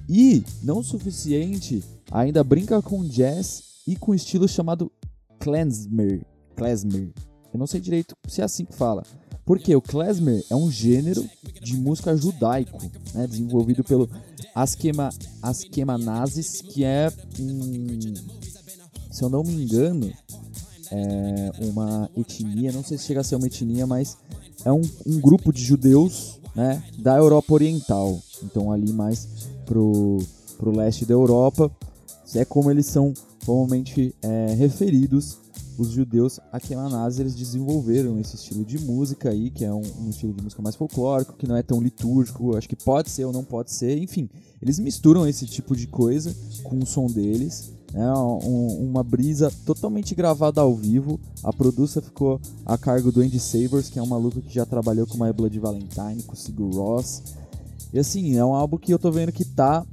[0.08, 4.92] E, não suficiente, ainda brinca com jazz e com um estilo chamado
[5.40, 7.12] klezmer, klezmer.
[7.52, 9.02] Eu não sei direito se é assim que fala.
[9.44, 11.28] Porque o klezmer é um gênero
[11.60, 12.80] de música judaico,
[13.12, 14.08] né, desenvolvido pelo
[14.54, 15.10] Askema,
[15.42, 18.14] Askemanazes, que é um,
[19.10, 20.12] se eu não me engano,
[20.90, 24.16] é uma etnia, não sei se chega a ser uma etnia, mas
[24.64, 28.20] é um, um grupo de judeus né, da Europa Oriental.
[28.42, 29.28] Então ali mais
[29.64, 30.18] pro,
[30.58, 31.70] pro leste da Europa,
[32.34, 35.38] é como eles são comumente é, referidos
[35.78, 40.32] os judeus Akemanazes eles desenvolveram esse estilo de música aí, que é um, um, estilo
[40.32, 43.44] de música mais folclórico, que não é tão litúrgico, acho que pode ser ou não
[43.44, 44.28] pode ser, enfim,
[44.60, 50.14] eles misturam esse tipo de coisa com o som deles, né, um, uma brisa totalmente
[50.14, 54.40] gravada ao vivo, a produção ficou a cargo do Andy Savers, que é um maluco
[54.40, 57.22] que já trabalhou com My Blood Valentine, com o Sigur Ross,
[57.92, 59.84] e assim, é um álbum que eu tô vendo que tá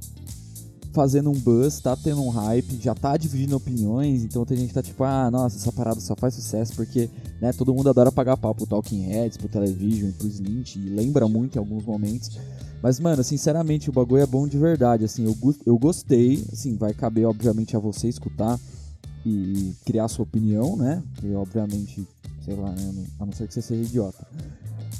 [0.94, 4.74] fazendo um buzz, tá tendo um hype, já tá dividindo opiniões, então tem gente que
[4.74, 8.36] tá tipo, ah, nossa, essa parada só faz sucesso porque, né, todo mundo adora pagar
[8.36, 12.38] pau pro Talking Heads, pro Television, pro Slint, e lembra muito em alguns momentos.
[12.80, 16.94] Mas, mano, sinceramente, o bagulho é bom de verdade, assim, eu, eu gostei, assim, vai
[16.94, 18.58] caber, obviamente, a você escutar
[19.26, 22.06] e criar sua opinião, né, e, obviamente,
[22.44, 24.24] sei lá, né, a não ser que você seja idiota.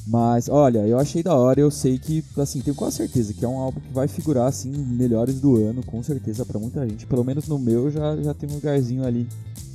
[0.07, 3.49] Mas, olha, eu achei da hora, eu sei que, assim, tenho quase certeza que é
[3.49, 7.07] um álbum que vai figurar, assim, melhores do ano, com certeza, para muita gente.
[7.07, 9.27] Pelo menos no meu já, já tem um lugarzinho ali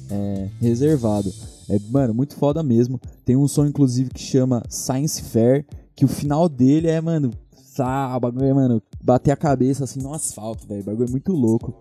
[0.10, 1.34] é, reservado.
[1.70, 3.00] É, mano, muito foda mesmo.
[3.26, 7.32] Tem um som, inclusive, que chama Science Fair, que o final dele é, mano,
[7.76, 10.84] tá, bagulho é, mano, bater a cabeça, assim, no asfalto, velho.
[10.84, 11.74] bagulho é muito louco.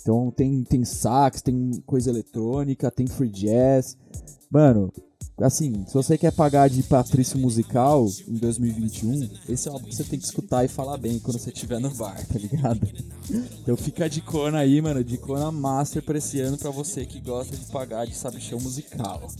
[0.00, 3.96] Então tem, tem sax, tem coisa eletrônica, tem free jazz.
[4.50, 4.92] Mano,
[5.40, 10.04] assim, se você quer pagar de patrício musical em 2021, esse é algo que você
[10.04, 12.80] tem que escutar e falar bem quando você estiver no bar, tá ligado?
[13.62, 17.20] Então fica de cona aí, mano, de cona master pra esse ano pra você que
[17.20, 19.30] gosta de pagar de sabichão musical.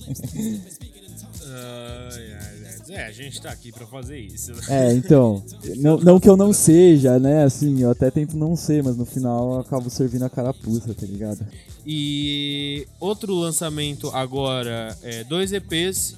[2.91, 4.53] É, a gente tá aqui pra fazer isso.
[4.69, 5.43] É, então.
[5.77, 7.45] Não, não que eu não seja, né?
[7.45, 11.07] Assim, eu até tento não ser, mas no final eu acabo servindo a carapuça, tá
[11.07, 11.47] ligado?
[11.87, 16.17] E outro lançamento agora é dois EPs.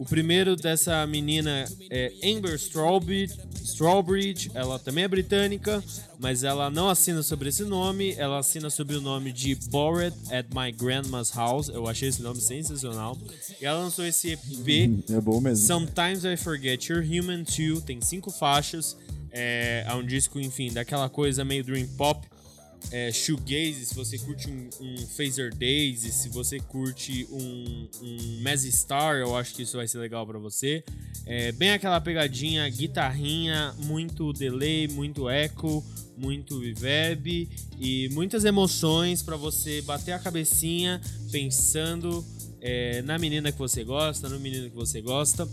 [0.00, 5.84] O primeiro dessa menina é Amber Strawbridge, Strawbridge, ela também é britânica,
[6.18, 10.46] mas ela não assina sobre esse nome, ela assina sobre o nome de Bored at
[10.54, 11.68] My Grandma's House.
[11.68, 13.14] Eu achei esse nome sensacional.
[13.60, 14.40] E ela lançou esse EP.
[15.14, 15.66] É bom mesmo.
[15.66, 17.82] Sometimes I Forget You're Human Too.
[17.82, 18.96] Tem cinco faixas.
[19.30, 22.26] É, é um disco, enfim, daquela coisa meio dream pop
[22.90, 29.16] é, shoegaze, se você curte um, um Phaser Days, se você curte um, um Star,
[29.16, 30.82] eu acho que isso vai ser legal para você.
[31.24, 35.84] É, bem aquela pegadinha, guitarrinha, muito delay, muito echo,
[36.16, 42.24] muito reverb e muitas emoções para você bater a cabecinha pensando
[42.60, 45.48] é, na menina que você gosta, no menino que você gosta.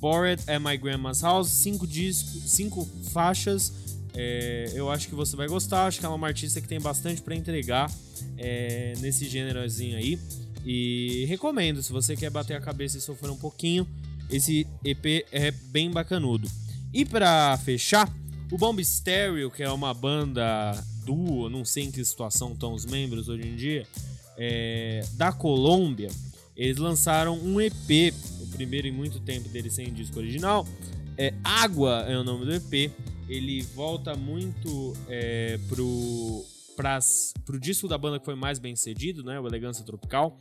[0.00, 3.72] Bored at My Grandma's House, cinco discos, cinco faixas
[4.20, 5.86] é, eu acho que você vai gostar.
[5.86, 7.88] Acho que ela é uma artista que tem bastante para entregar
[8.36, 10.18] é, nesse gênerozinho aí.
[10.64, 13.86] E recomendo, se você quer bater a cabeça e sofrer um pouquinho,
[14.28, 16.50] esse EP é bem bacanudo.
[16.92, 18.12] E para fechar,
[18.50, 20.72] o Bomb Stereo, que é uma banda
[21.04, 23.86] duo, não sei em que situação estão os membros hoje em dia,
[24.36, 26.10] é, da Colômbia,
[26.56, 30.66] eles lançaram um EP, o primeiro em muito tempo dele sem disco original.
[31.16, 32.90] É, Água é o nome do EP
[33.28, 36.44] ele volta muito é, pro,
[36.76, 39.38] pras, pro disco da banda que foi mais bem cedido, né?
[39.38, 40.40] O Elegância Tropical.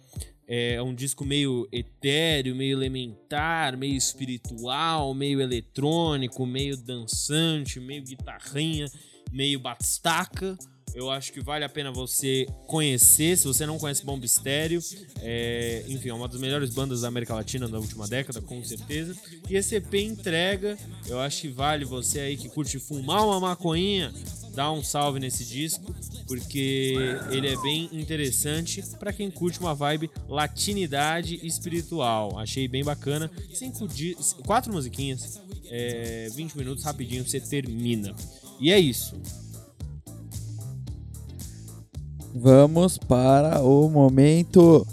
[0.50, 8.86] É um disco meio etéreo, meio elementar, meio espiritual, meio eletrônico, meio dançante, meio guitarrinha,
[9.30, 10.58] meio batistaca.
[10.98, 13.38] Eu acho que vale a pena você conhecer.
[13.38, 14.82] Se você não conhece Bomb Estéreo,
[15.22, 19.16] é, enfim, é uma das melhores bandas da América Latina da última década, com certeza.
[19.48, 20.76] E esse EP entrega.
[21.06, 24.12] Eu acho que vale você aí que curte fumar uma maconhinha,
[24.56, 26.96] dar um salve nesse disco, porque
[27.30, 32.40] ele é bem interessante para quem curte uma vibe latinidade espiritual.
[32.40, 33.30] Achei bem bacana.
[33.54, 33.88] Cinco
[34.48, 38.16] quatro musiquinhas, é, 20 minutos rapidinho você termina.
[38.60, 39.16] E é isso.
[42.34, 44.86] Vamos para o momento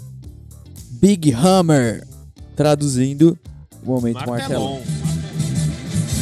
[0.91, 2.07] Big Hammer.
[2.55, 3.37] Traduzindo,
[3.83, 4.81] o momento martelão.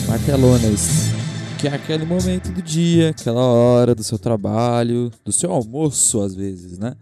[0.07, 1.13] Martelonas.
[1.59, 6.35] Que é aquele momento do dia, aquela hora do seu trabalho, do seu almoço, às
[6.35, 6.95] vezes, né?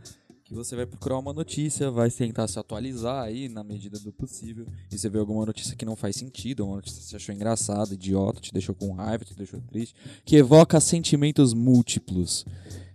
[0.44, 4.68] Que você vai procurar uma notícia, vai tentar se atualizar aí na medida do possível.
[4.92, 7.94] E você vê alguma notícia que não faz sentido, uma notícia que você achou engraçada,
[7.94, 9.96] idiota, te deixou com raiva, te deixou triste,
[10.26, 12.46] que evoca sentimentos múltiplos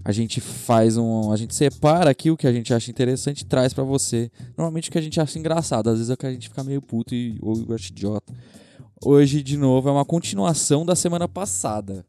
[0.07, 1.33] a gente faz um.
[1.33, 4.31] A gente separa aqui o que a gente acha interessante e traz para você.
[4.57, 6.63] Normalmente o que a gente acha engraçado, às vezes é o que a gente fica
[6.63, 8.33] meio puto e, ou acha idiota.
[9.05, 12.07] Hoje, de novo, é uma continuação da semana passada.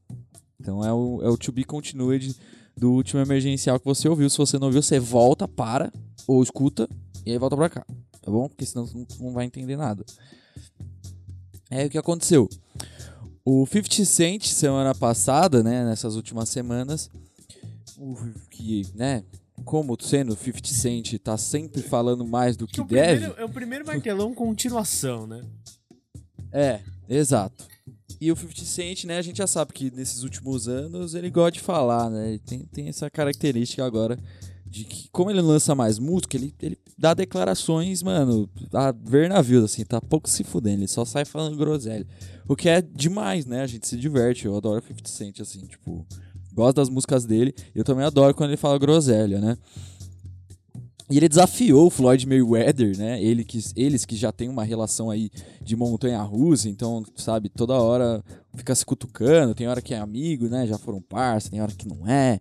[0.62, 2.36] Então é o, é o To Be Continued
[2.78, 4.30] do último emergencial que você ouviu.
[4.30, 5.92] Se você não ouviu, você volta, para,
[6.28, 6.88] ou escuta,
[7.26, 7.86] e aí volta pra cá.
[8.22, 8.48] Tá bom?
[8.48, 10.06] Porque senão você não vai entender nada.
[11.68, 12.48] É o que aconteceu.
[13.44, 17.10] O 50 Cent, semana passada, né, nessas últimas semanas,
[18.50, 19.24] que, né,
[19.66, 23.20] como sendo 50 Cent tá sempre falando mais do que, deve.
[23.20, 25.42] Primeiro, é o primeiro martelão continuação, né?
[26.52, 27.66] É, exato.
[28.22, 31.52] E o 50 Cent, né, a gente já sabe que nesses últimos anos ele gosta
[31.52, 32.30] de falar, né?
[32.30, 34.18] Ele tem, tem essa característica agora
[34.66, 39.64] de que, como ele lança mais música, ele, ele dá declarações, mano, a ver navios,
[39.64, 42.06] assim, tá pouco se fudendo, ele só sai falando groselha.
[42.48, 43.62] O que é demais, né?
[43.62, 46.06] A gente se diverte, eu adoro 50 Cent, assim, tipo,
[46.58, 47.54] Gosto das músicas dele.
[47.76, 49.56] Eu também adoro quando ele fala groselha, né?
[51.08, 53.22] E ele desafiou o Floyd Mayweather, né?
[53.22, 55.30] Ele que, eles que já têm uma relação aí
[55.62, 58.24] de montanha russa, então, sabe, toda hora
[58.56, 60.66] fica se cutucando, tem hora que é amigo, né?
[60.66, 62.40] Já foram parça, tem hora que não é.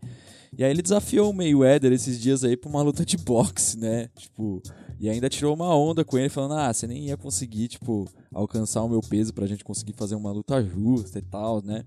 [0.56, 4.08] E aí ele desafiou o Mayweather esses dias aí pra uma luta de boxe, né?
[4.16, 4.62] Tipo,
[4.98, 8.82] e ainda tirou uma onda com ele, falando: ah, você nem ia conseguir, tipo, alcançar
[8.82, 11.84] o meu peso pra gente conseguir fazer uma luta justa e tal, né?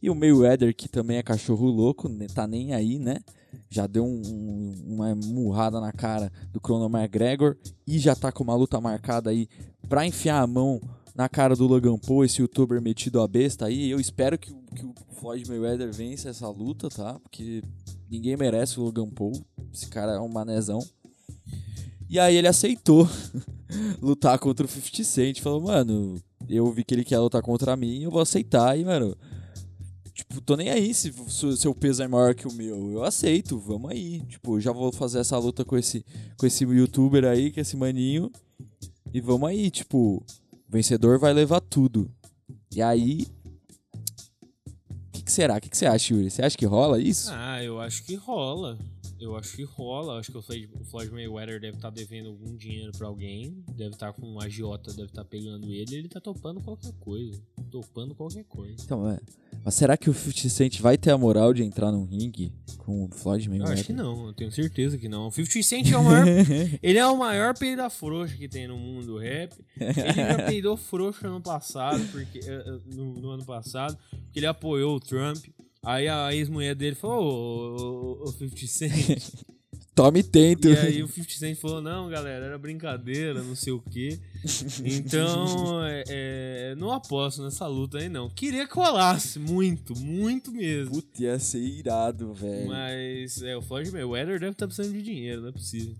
[0.00, 3.18] E o Mayweather, que também é cachorro louco, né, tá nem aí, né?
[3.68, 8.44] Já deu um, um, uma murrada na cara do Conor McGregor e já tá com
[8.44, 9.48] uma luta marcada aí
[9.88, 10.80] pra enfiar a mão
[11.14, 13.90] na cara do Logan Paul, esse youtuber metido a besta aí.
[13.90, 17.18] Eu espero que, que o Floyd Mayweather vença essa luta, tá?
[17.18, 17.60] Porque
[18.08, 19.32] ninguém merece o Logan Paul.
[19.72, 20.78] Esse cara é um manezão.
[22.08, 23.08] E aí ele aceitou
[24.00, 25.40] lutar contra o 50 Cent.
[25.40, 26.14] Falou, mano,
[26.48, 28.78] eu vi que ele quer lutar contra mim, eu vou aceitar.
[28.78, 29.16] E, mano,
[30.40, 31.12] tô nem aí se
[31.56, 32.92] seu peso é maior que o meu.
[32.92, 34.20] Eu aceito, vamos aí.
[34.26, 36.04] Tipo, já vou fazer essa luta com esse,
[36.36, 38.30] com esse youtuber aí, com esse maninho.
[39.12, 40.24] E vamos aí, tipo, o
[40.68, 42.10] vencedor vai levar tudo.
[42.74, 43.26] E aí.
[45.08, 45.56] O que, que, será?
[45.56, 46.30] O que, que você acha, Yuri?
[46.30, 47.30] Você acha que rola isso?
[47.32, 48.78] Ah, eu acho que rola.
[49.20, 50.18] Eu acho que rola.
[50.18, 53.64] Acho que o Floyd, o Floyd Mayweather deve estar tá devendo algum dinheiro para alguém.
[53.74, 55.96] Deve estar tá com um agiota, deve estar tá pegando ele.
[55.96, 57.40] Ele tá topando qualquer coisa.
[57.70, 58.76] Topando qualquer coisa.
[58.82, 59.18] Então, é.
[59.64, 63.04] Mas será que o 50 Cent vai ter a moral de entrar num ringue com
[63.04, 63.74] o Floyd Mayweather?
[63.74, 65.28] Eu acho que não, eu tenho certeza que não.
[65.28, 66.26] O 50 Cent é o maior.
[66.82, 69.52] ele é o maior peida frouxa que tem no mundo do rap.
[69.76, 72.38] Ele já peidou frouxa no passado, porque.
[72.38, 75.44] Eh, eh, no, no ano passado, porque ele apoiou o Trump.
[75.88, 79.22] Aí a ex-mulher dele falou, ô, ô, ô 50 Cent.
[79.96, 80.68] Tome tento.
[80.68, 84.20] E aí o 50 Cent falou, não, galera, era brincadeira, não sei o quê.
[84.84, 88.28] Então, é, é, não aposto nessa luta aí, não.
[88.28, 90.92] Queria que rolasse, muito, muito mesmo.
[90.92, 92.68] Puta, ia ser irado, velho.
[92.68, 95.96] Mas, é, o Floyd Mayweather deve estar tá precisando de dinheiro, não é possível.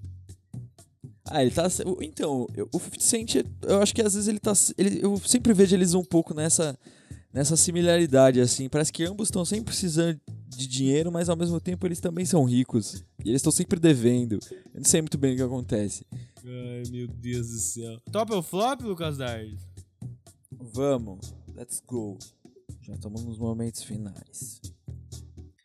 [1.25, 1.67] Ah, ele tá.
[2.03, 4.53] Então, o 50 Cent, eu acho que às vezes ele tá.
[4.77, 6.79] Ele, eu sempre vejo eles um pouco nessa
[7.33, 8.69] nessa similaridade, assim.
[8.69, 12.45] Parece que ambos estão sempre precisando de dinheiro, mas ao mesmo tempo eles também são
[12.45, 13.05] ricos.
[13.25, 14.39] E eles estão sempre devendo.
[14.75, 16.07] Eu não sei muito bem o que acontece.
[16.45, 18.01] Ai, meu Deus do céu.
[18.11, 19.61] Top ou flop, Lucas Dardes?
[20.51, 22.19] Vamos, let's go.
[22.83, 24.61] Já estamos nos momentos finais.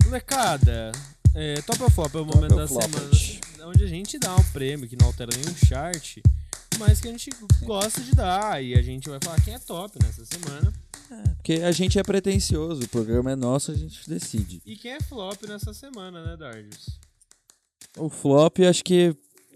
[0.04, 0.91] Molecada,
[1.34, 4.43] é, top ou flop é o momento da flop, semana onde a gente dá um
[4.52, 6.17] prêmio que não altera nenhum chart,
[6.78, 7.30] mas que a gente
[7.63, 8.63] gosta de dar.
[8.63, 10.73] E a gente vai falar quem é top nessa semana.
[11.36, 14.62] Porque a gente é pretencioso, o programa é nosso, a gente decide.
[14.65, 16.99] E quem é flop nessa semana, né, Dardes?
[17.97, 19.15] O flop, acho que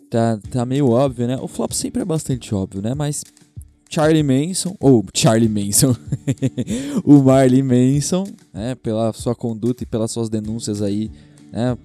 [0.10, 1.38] tá, tá meio óbvio, né?
[1.38, 2.94] O flop sempre é bastante óbvio, né?
[2.94, 3.24] Mas
[3.90, 5.96] Charlie Manson, ou Charlie Manson,
[7.04, 8.76] o Marley Manson, né?
[8.76, 11.10] Pela sua conduta e pelas suas denúncias aí,
[11.52, 11.78] né?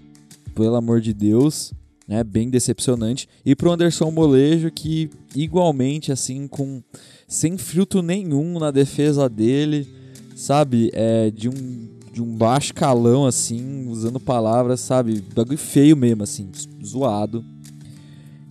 [0.54, 1.72] Pelo amor de Deus,
[2.12, 2.22] né?
[2.22, 3.26] Bem decepcionante.
[3.44, 6.82] E pro Anderson Molejo, que igualmente, assim, com
[7.26, 9.88] sem filtro nenhum na defesa dele,
[10.36, 10.90] sabe?
[10.92, 15.24] É, de um, de um baixo calão, assim, usando palavras, sabe?
[15.34, 16.50] Bagulho feio mesmo, assim,
[16.84, 17.42] zoado.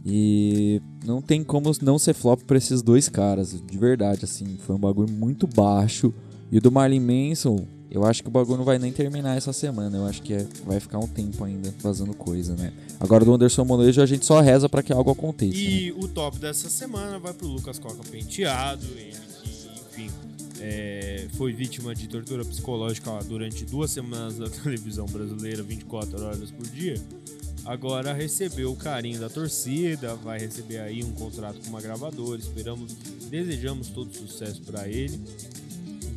[0.04, 4.58] E não tem como não ser flop pra esses dois caras, de verdade, assim.
[4.66, 6.12] Foi um bagulho muito baixo.
[6.52, 9.52] E o do Marlin Manson, eu acho que o bagulho não vai nem terminar essa
[9.52, 9.98] semana.
[9.98, 12.72] Eu acho que é, vai ficar um tempo ainda fazendo coisa, né?
[12.98, 15.58] Agora do Anderson Molejo a gente só reza para que algo aconteça.
[15.58, 15.98] E né?
[16.00, 19.12] o top dessa semana vai pro Lucas Coca Penteado, ele
[19.44, 20.10] que, enfim,
[20.62, 26.66] é, foi vítima de tortura psicológica durante duas semanas da televisão brasileira, 24 horas por
[26.68, 26.96] dia.
[27.66, 32.40] Agora recebeu o carinho da torcida, vai receber aí um contrato com uma gravadora.
[32.40, 32.94] Esperamos,
[33.30, 35.20] desejamos todo sucesso para ele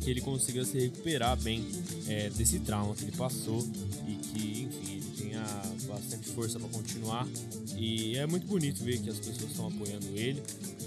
[0.05, 1.65] que ele consiga se recuperar bem
[2.07, 3.67] é, desse trauma que ele passou
[4.07, 5.43] e que, enfim, ele tenha
[5.87, 7.27] bastante força para continuar.
[7.75, 10.43] E é muito bonito ver que as pessoas estão apoiando ele.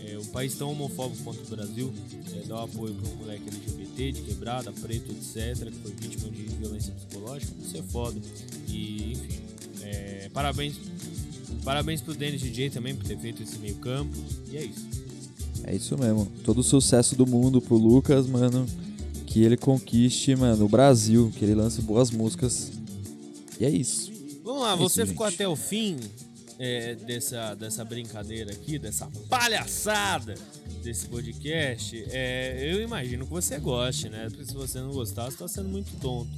[0.06, 1.92] É, um país tão homofóbico quanto o Brasil
[2.32, 6.42] é, dá apoio para um moleque LGBT, de quebrada, preto, etc., que foi vítima de
[6.54, 7.52] violência psicológica.
[7.60, 8.20] Isso é foda.
[8.68, 9.40] E, enfim,
[9.82, 10.76] é, parabéns.
[11.64, 14.16] Parabéns pro Dennis DJ também por ter feito esse meio campo.
[14.48, 14.86] E é isso.
[15.64, 16.24] É isso mesmo.
[16.44, 18.64] Todo o sucesso do mundo pro Lucas, mano
[19.28, 22.72] que ele conquiste, mano, o Brasil, que ele lance boas músicas.
[23.60, 24.10] E é isso.
[24.42, 25.34] Vamos lá, é você isso, ficou gente.
[25.34, 25.98] até o fim
[26.58, 30.34] é, dessa, dessa brincadeira aqui, dessa palhaçada
[30.82, 32.06] desse podcast.
[32.10, 34.28] É, eu imagino que você goste, né?
[34.30, 36.30] Porque se você não gostar, você tá sendo muito tonto.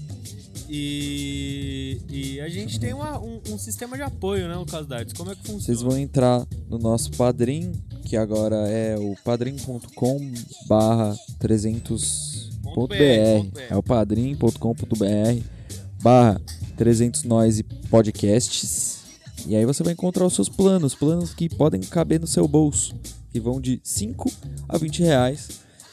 [0.69, 5.15] E, e a gente tem uma, um, um, sistema de apoio, né, Lucas Dartes?
[5.15, 5.63] Como é que funciona?
[5.63, 7.73] Vocês vão entrar no nosso Padrim,
[8.05, 10.33] que agora é o padrim.com
[10.67, 12.30] barra 300 .br.
[13.69, 15.45] É o padrim.com.br
[16.03, 16.41] barra
[16.77, 19.01] 300 Noise Podcasts.
[19.47, 22.95] E aí você vai encontrar os seus planos, planos que podem caber no seu bolso,
[23.31, 24.31] que vão de 5
[24.69, 25.49] a 20 reais.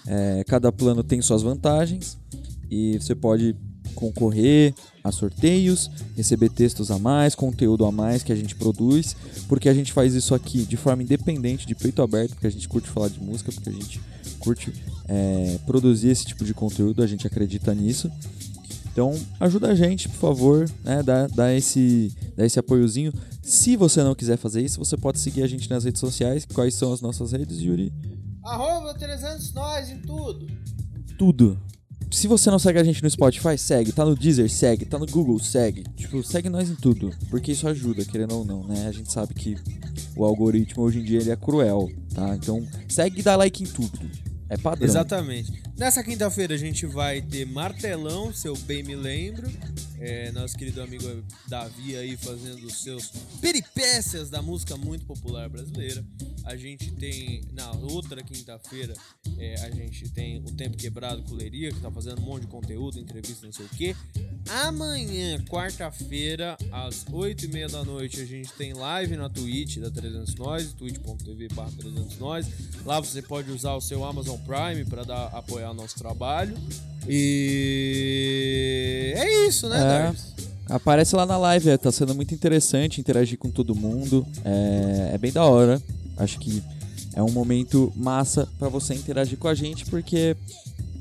[0.05, 2.17] É, cada plano tem suas vantagens
[2.69, 3.55] e você pode
[3.95, 4.73] concorrer
[5.03, 9.15] a sorteios, receber textos a mais, conteúdo a mais que a gente produz,
[9.47, 12.67] porque a gente faz isso aqui de forma independente, de peito aberto, porque a gente
[12.69, 13.99] curte falar de música, porque a gente
[14.37, 14.73] curte
[15.07, 18.11] é, produzir esse tipo de conteúdo, a gente acredita nisso.
[18.91, 21.03] Então ajuda a gente, por favor, né?
[21.03, 23.13] Dá, dá, esse, dá esse apoiozinho.
[23.43, 26.45] Se você não quiser fazer isso, você pode seguir a gente nas redes sociais.
[26.51, 27.93] Quais são as nossas redes, Yuri?
[28.43, 30.47] Arroba 300 nós em tudo.
[31.17, 31.59] Tudo.
[32.09, 33.91] Se você não segue a gente no Spotify, segue.
[33.91, 34.85] Tá no Deezer, segue.
[34.85, 35.83] Tá no Google, segue.
[35.95, 37.11] Tipo, segue nós em tudo.
[37.29, 38.87] Porque isso ajuda, querendo ou não, né?
[38.87, 39.57] A gente sabe que
[40.15, 42.35] o algoritmo hoje em dia ele é cruel, tá?
[42.35, 43.99] Então segue e dá like em tudo.
[44.49, 44.87] É padrão.
[44.87, 45.61] Exatamente.
[45.77, 49.47] Nessa quinta-feira a gente vai ter Martelão, se eu bem me lembro.
[49.99, 51.03] É, nosso querido amigo
[51.47, 56.05] Davi aí fazendo os seus peripécias da música muito popular brasileira.
[56.45, 58.93] A gente tem na outra quinta-feira
[59.37, 62.99] é, a gente tem o Tempo Quebrado Culeria, que tá fazendo um monte de conteúdo,
[62.99, 63.95] entrevista, não sei o que.
[64.49, 70.73] Amanhã, quarta-feira, às 8h30 da noite, a gente tem live na Twitch da 300 Nós,
[70.73, 72.47] twitch.tv 300 Nós.
[72.83, 76.55] Lá você pode usar o seu Amazon Prime para apoiar nosso trabalho.
[77.07, 80.37] E é isso, né, É.
[80.69, 84.27] Aparece lá na live, é, tá sendo muito interessante interagir com todo mundo.
[84.43, 85.81] É, é bem da hora.
[86.17, 86.61] Acho que
[87.13, 90.35] é um momento massa pra você interagir com a gente, porque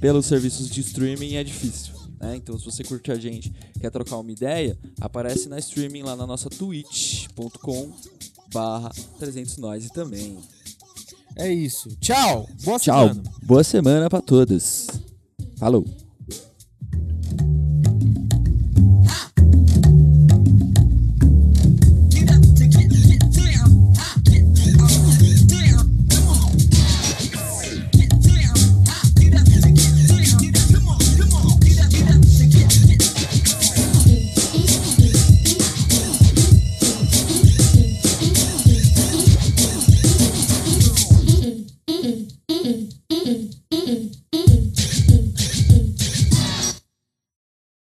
[0.01, 1.95] pelos serviços de streaming é difícil.
[2.21, 2.37] Né?
[2.37, 6.27] Então, se você curte a gente, quer trocar uma ideia, aparece na streaming lá na
[6.27, 7.91] nossa twitch.com
[8.53, 10.39] barra 300 Noise também.
[11.37, 11.89] É isso.
[12.01, 12.49] Tchau.
[12.65, 13.23] Boa Tchau, semana.
[13.43, 14.87] boa semana pra todos.
[15.59, 15.85] Falou.